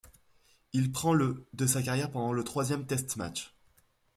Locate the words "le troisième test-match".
2.33-3.53